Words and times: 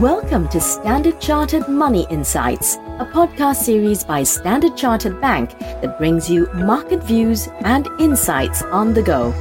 Welcome 0.00 0.48
to 0.48 0.60
Standard 0.60 1.20
Chartered 1.20 1.68
Money 1.68 2.04
Insights, 2.10 2.74
a 2.98 3.08
podcast 3.12 3.62
series 3.62 4.02
by 4.02 4.24
Standard 4.24 4.76
Chartered 4.76 5.20
Bank 5.20 5.56
that 5.60 5.98
brings 5.98 6.28
you 6.28 6.52
market 6.52 7.00
views 7.04 7.46
and 7.60 7.86
insights 8.00 8.62
on 8.62 8.92
the 8.92 9.04
go. 9.04 9.32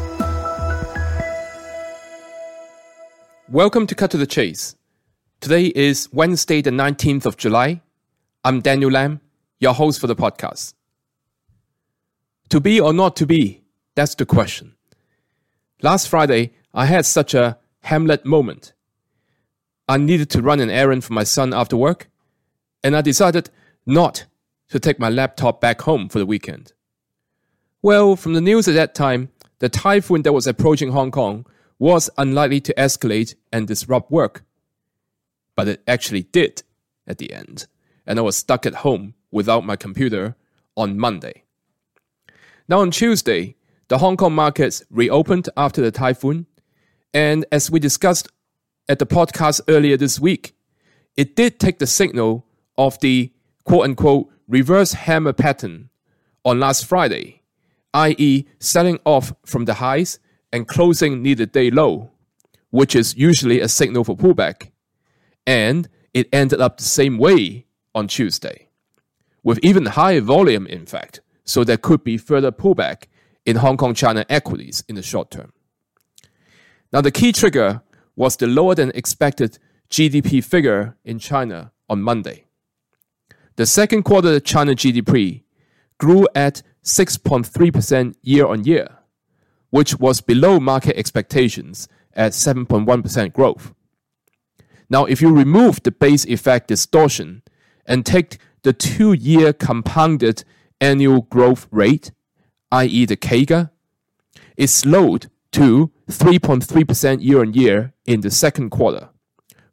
Welcome 3.50 3.88
to 3.88 3.96
Cut 3.96 4.12
to 4.12 4.18
the 4.18 4.28
Chase. 4.28 4.76
Today 5.42 5.72
is 5.76 6.08
Wednesday, 6.14 6.62
the 6.62 6.70
19th 6.70 7.26
of 7.26 7.36
July. 7.36 7.82
I'm 8.44 8.62
Daniel 8.62 8.92
Lam, 8.92 9.22
your 9.60 9.74
host 9.74 10.00
for 10.00 10.06
the 10.06 10.16
podcast. 10.16 10.76
To 12.50 12.60
be 12.60 12.80
or 12.80 12.94
not 12.94 13.16
to 13.16 13.26
be, 13.26 13.64
that's 13.96 14.14
the 14.14 14.28
question. 14.28 14.76
Last 15.82 16.10
Friday, 16.10 16.54
I 16.76 16.86
had 16.86 17.08
such 17.08 17.34
a 17.34 17.58
Hamlet 17.80 18.24
moment. 18.24 18.74
I 19.88 19.98
needed 19.98 20.30
to 20.32 20.42
run 20.42 20.60
an 20.60 20.70
errand 20.70 21.04
for 21.04 21.14
my 21.14 21.24
son 21.24 21.54
after 21.54 21.76
work, 21.76 22.10
and 22.84 22.96
I 22.96 23.02
decided 23.02 23.50
not 23.86 24.26
to 24.70 24.80
take 24.80 25.00
my 25.00 25.10
laptop 25.10 25.60
back 25.60 25.82
home 25.82 26.08
for 26.08 26.20
the 26.20 26.26
weekend. 26.26 26.74
Well, 27.82 28.16
from 28.16 28.34
the 28.34 28.42
news 28.42 28.68
at 28.68 28.76
that 28.76 28.96
time, 28.96 29.30
the 29.60 29.70
typhoon 29.70 30.22
that 30.22 30.34
was 30.34 30.48
approaching 30.48 30.92
Hong 30.92 31.12
Kong 31.12 31.46
was 31.80 32.10
unlikely 32.18 32.62
to 32.62 32.74
escalate 32.76 33.36
and 33.52 33.68
disrupt 33.68 34.10
work. 34.10 34.44
But 35.56 35.68
it 35.68 35.84
actually 35.86 36.24
did 36.24 36.64
at 37.06 37.18
the 37.18 37.34
end, 37.34 37.68
and 38.08 38.18
I 38.18 38.22
was 38.22 38.38
stuck 38.38 38.66
at 38.66 38.76
home 38.76 39.16
without 39.32 39.66
my 39.66 39.76
computer 39.76 40.36
on 40.78 40.98
Monday. 40.98 41.44
Now, 42.70 42.80
on 42.80 42.92
Tuesday, 42.92 43.56
the 43.90 43.98
Hong 43.98 44.16
Kong 44.16 44.34
markets 44.34 44.82
reopened 44.90 45.50
after 45.58 45.82
the 45.82 45.92
typhoon, 45.92 46.46
and 47.14 47.46
as 47.52 47.70
we 47.70 47.80
discussed 47.80 48.30
at 48.90 49.00
the 49.00 49.06
podcast 49.06 49.62
earlier 49.68 49.98
this 49.98 50.20
week, 50.20 50.56
it 51.16 51.36
did 51.36 51.60
take 51.60 51.80
the 51.80 51.88
signal 51.88 52.46
of 52.78 53.00
the 53.00 53.32
quote 53.66 53.86
unquote 53.86 54.30
reverse 54.48 54.94
hammer 54.94 55.34
pattern 55.34 55.90
on 56.44 56.60
last 56.60 56.86
Friday, 56.86 57.42
i.e., 57.94 58.46
selling 58.60 59.00
off 59.06 59.34
from 59.46 59.66
the 59.66 59.76
highs 59.76 60.20
and 60.52 60.68
closing 60.68 61.22
near 61.22 61.36
the 61.36 61.46
day 61.46 61.72
low, 61.72 62.12
which 62.70 62.96
is 62.96 63.16
usually 63.16 63.60
a 63.60 63.68
signal 63.68 64.04
for 64.04 64.18
pullback. 64.18 64.72
And 65.48 65.90
it 66.14 66.28
ended 66.32 66.62
up 66.62 66.78
the 66.78 66.84
same 66.84 67.18
way 67.18 67.66
on 67.96 68.08
Tuesday, 68.08 68.70
with 69.44 69.60
even 69.60 69.86
higher 69.86 70.22
volume, 70.22 70.68
in 70.68 70.86
fact, 70.86 71.22
so 71.44 71.64
there 71.64 71.78
could 71.78 72.04
be 72.04 72.18
further 72.18 72.52
pullback 72.52 73.06
in 73.46 73.58
Hong 73.58 73.78
Kong 73.78 73.94
China 73.94 74.26
equities 74.30 74.84
in 74.88 74.96
the 74.96 75.02
short 75.02 75.32
term. 75.32 75.54
Now, 76.92 77.02
the 77.02 77.12
key 77.12 77.32
trigger 77.32 77.82
was 78.16 78.38
the 78.38 78.48
lower 78.48 78.76
than 78.76 78.92
expected 78.92 79.60
GDP 79.90 80.44
figure 80.44 80.98
in 81.04 81.20
China 81.20 81.72
on 81.90 82.02
Monday. 82.02 82.46
The 83.56 83.66
second 83.66 84.04
quarter 84.04 84.40
China 84.40 84.74
GDP 84.74 85.44
grew 85.98 86.28
at 86.34 86.64
6.3% 86.84 88.16
year 88.22 88.46
on 88.46 88.64
year, 88.64 88.98
which 89.70 90.00
was 90.00 90.22
below 90.22 90.60
market 90.60 90.98
expectations 90.98 91.88
at 92.14 92.32
7.1% 92.32 93.34
growth. 93.34 93.74
Now, 94.90 95.06
if 95.06 95.22
you 95.22 95.34
remove 95.34 95.82
the 95.84 95.92
base 95.92 96.26
effect 96.26 96.68
distortion 96.68 97.42
and 97.86 98.06
take 98.06 98.38
the 98.64 98.74
two 98.74 99.14
year 99.14 99.54
compounded 99.54 100.44
annual 100.82 101.22
growth 101.22 101.68
rate, 101.72 102.12
i.e., 102.72 103.06
the 103.06 103.18
CAGR, 103.18 103.70
it 104.58 104.68
slowed 104.68 105.30
to 105.54 105.92
3.3% 106.10 107.24
year 107.24 107.42
on 107.42 107.54
year 107.54 107.94
in 108.06 108.22
the 108.22 108.32
second 108.32 108.70
quarter, 108.72 109.10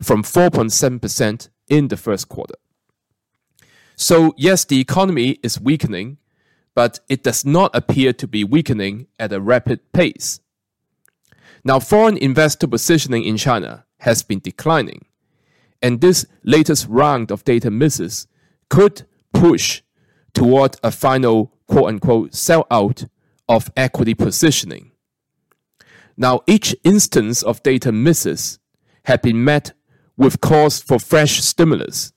from 0.02 0.22
4.7% 0.22 1.48
in 1.68 1.88
the 1.88 1.96
first 1.96 2.28
quarter. 2.28 2.54
So, 3.96 4.34
yes, 4.36 4.64
the 4.64 4.80
economy 4.80 5.38
is 5.42 5.60
weakening, 5.60 6.18
but 6.74 7.00
it 7.08 7.22
does 7.22 7.44
not 7.44 7.70
appear 7.74 8.12
to 8.14 8.26
be 8.26 8.44
weakening 8.44 9.08
at 9.18 9.32
a 9.32 9.40
rapid 9.40 9.92
pace. 9.92 10.40
Now, 11.64 11.80
foreign 11.80 12.16
investor 12.16 12.66
positioning 12.66 13.24
in 13.24 13.36
China 13.36 13.84
has 14.00 14.22
been 14.22 14.40
declining, 14.40 15.06
and 15.82 16.00
this 16.00 16.26
latest 16.44 16.86
round 16.88 17.30
of 17.30 17.44
data 17.44 17.70
misses 17.70 18.26
could 18.68 19.06
push 19.34 19.82
toward 20.32 20.76
a 20.82 20.90
final 20.90 21.52
quote 21.66 21.88
unquote 21.88 22.34
sell 22.34 22.66
out 22.70 23.04
of 23.48 23.70
equity 23.76 24.14
positioning 24.14 24.89
now, 26.20 26.42
each 26.46 26.76
instance 26.84 27.42
of 27.42 27.62
data 27.62 27.90
misses 27.90 28.58
had 29.06 29.22
been 29.22 29.42
met 29.42 29.72
with 30.18 30.42
calls 30.42 30.78
for 30.78 30.98
fresh 30.98 31.40
stimulus. 31.42 32.12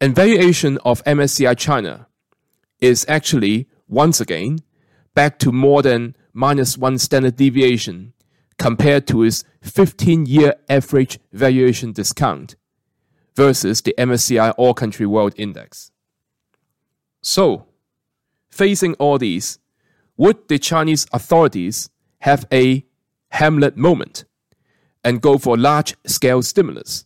And 0.00 0.16
valuation 0.16 0.78
of 0.86 1.04
MSCI 1.04 1.54
China 1.58 2.08
is 2.80 3.04
actually, 3.06 3.68
once 3.88 4.22
again, 4.22 4.60
back 5.14 5.38
to 5.40 5.52
more 5.52 5.82
than 5.82 6.16
minus 6.32 6.78
one 6.78 6.96
standard 6.96 7.36
deviation 7.36 8.14
compared 8.58 9.06
to 9.08 9.22
its 9.22 9.44
15 9.60 10.24
year 10.24 10.54
average 10.70 11.18
valuation 11.30 11.92
discount 11.92 12.56
versus 13.36 13.82
the 13.82 13.94
MSCI 13.98 14.54
All 14.56 14.72
Country 14.72 15.04
World 15.04 15.34
Index. 15.36 15.90
So, 17.20 17.66
facing 18.48 18.94
all 18.94 19.18
these, 19.18 19.58
would 20.16 20.48
the 20.48 20.58
Chinese 20.58 21.06
authorities 21.12 21.90
have 22.20 22.46
a 22.50 22.86
Hamlet 23.34 23.76
moment 23.76 24.24
and 25.02 25.20
go 25.20 25.38
for 25.38 25.56
large 25.56 25.96
scale 26.06 26.40
stimulus? 26.40 27.04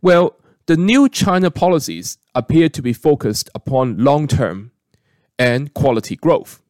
Well, 0.00 0.36
the 0.64 0.76
new 0.76 1.08
China 1.10 1.50
policies 1.50 2.16
appear 2.34 2.70
to 2.70 2.80
be 2.80 2.94
focused 2.94 3.50
upon 3.54 4.02
long 4.02 4.26
term 4.26 4.72
and 5.38 5.74
quality 5.74 6.16
growth. 6.16 6.62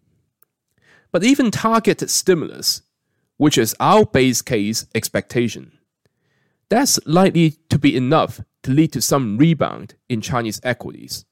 But 1.12 1.22
even 1.22 1.53
targeted 1.53 2.10
stimulus, 2.10 2.82
which 3.37 3.56
is 3.56 3.76
our 3.78 4.04
base 4.04 4.42
case 4.42 4.87
expectation, 4.92 5.78
that's 6.69 6.98
likely 7.06 7.59
to 7.69 7.78
be 7.78 7.97
enough 7.97 8.41
to 8.65 8.72
lead 8.72 8.92
to 8.92 9.00
some 9.00 9.38
rebound 9.38 9.94
in 10.09 10.21
Chinese 10.21 10.60
equities, 10.65 11.25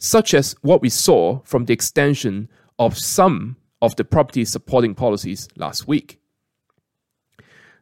such 0.00 0.34
as 0.34 0.56
what 0.62 0.82
we 0.82 0.88
saw 0.88 1.40
from 1.44 1.66
the 1.66 1.72
extension 1.72 2.48
of 2.76 2.98
some 2.98 3.56
of 3.82 3.96
the 3.96 4.04
property 4.04 4.44
supporting 4.44 4.94
policies 4.94 5.48
last 5.56 5.86
week. 5.86 6.20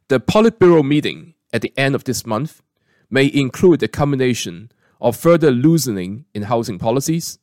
The 0.09 0.21
Politburo 0.21 0.85
meeting 0.85 1.35
at 1.53 1.63
the 1.63 1.73
end 1.77 1.95
of 1.95 2.05
this 2.05 2.27
month 2.27 2.63
may 3.11 3.31
include 3.33 3.83
a 3.83 3.89
combination 3.89 4.71
of 5.01 5.17
further 5.17 5.51
loosening 5.51 6.25
in 6.35 6.43
housing 6.43 6.79
policies, 6.79 7.39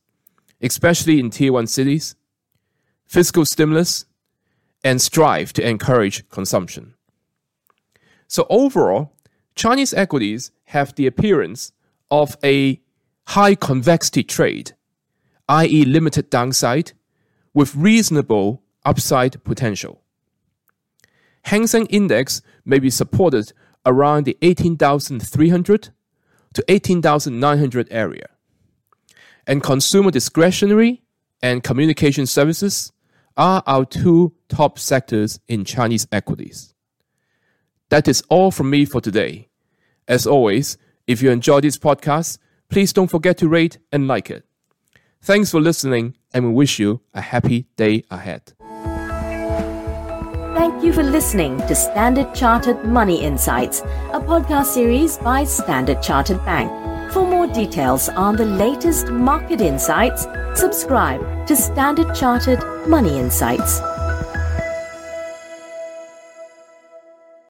especially 0.60 1.18
in 1.18 1.30
tier 1.30 1.52
1 1.52 1.66
cities, 1.66 2.14
fiscal 3.06 3.44
stimulus, 3.44 4.04
and 4.84 5.00
strive 5.00 5.52
to 5.52 5.66
encourage 5.66 6.28
consumption. 6.28 6.94
So, 8.26 8.46
overall, 8.48 9.12
Chinese 9.54 9.92
equities 9.94 10.50
have 10.66 10.94
the 10.94 11.06
appearance 11.06 11.72
of 12.10 12.36
a 12.42 12.80
high 13.28 13.54
convexity 13.54 14.24
trade, 14.24 14.72
i.e., 15.48 15.84
limited 15.84 16.30
downside 16.30 16.92
with 17.54 17.74
reasonable 17.74 18.62
upside 18.84 19.42
potential. 19.44 20.02
Hang 21.44 21.66
Seng 21.66 21.86
Index 21.86 22.42
may 22.64 22.78
be 22.78 22.90
supported 22.90 23.52
around 23.84 24.24
the 24.24 24.38
18,300 24.42 25.88
to 26.54 26.64
18,900 26.68 27.88
area. 27.90 28.26
And 29.46 29.62
consumer 29.62 30.10
discretionary 30.10 31.02
and 31.42 31.64
communication 31.64 32.26
services 32.26 32.92
are 33.36 33.62
our 33.66 33.84
two 33.84 34.34
top 34.48 34.78
sectors 34.78 35.40
in 35.48 35.64
Chinese 35.64 36.06
equities. 36.12 36.74
That 37.88 38.06
is 38.06 38.22
all 38.28 38.50
from 38.50 38.70
me 38.70 38.84
for 38.84 39.00
today. 39.00 39.48
As 40.06 40.26
always, 40.26 40.78
if 41.06 41.22
you 41.22 41.30
enjoy 41.30 41.60
this 41.60 41.76
podcast, 41.76 42.38
please 42.68 42.92
don't 42.92 43.10
forget 43.10 43.38
to 43.38 43.48
rate 43.48 43.78
and 43.90 44.06
like 44.06 44.30
it. 44.30 44.44
Thanks 45.24 45.52
for 45.52 45.60
listening, 45.60 46.16
and 46.34 46.48
we 46.48 46.52
wish 46.52 46.80
you 46.80 47.00
a 47.14 47.20
happy 47.20 47.68
day 47.76 48.02
ahead. 48.10 48.54
Thank 50.56 50.82
you 50.82 50.92
for 50.92 51.04
listening 51.04 51.58
to 51.68 51.76
Standard 51.76 52.34
Chartered 52.34 52.84
Money 52.84 53.22
Insights, 53.22 53.82
a 54.12 54.18
podcast 54.18 54.66
series 54.66 55.18
by 55.18 55.44
Standard 55.44 56.02
Chartered 56.02 56.44
Bank. 56.44 56.72
For 57.12 57.24
more 57.24 57.46
details 57.46 58.08
on 58.08 58.34
the 58.34 58.46
latest 58.46 59.10
market 59.12 59.60
insights, 59.60 60.26
subscribe 60.54 61.46
to 61.46 61.54
Standard 61.54 62.16
Chartered 62.16 62.88
Money 62.88 63.16
Insights. 63.16 63.80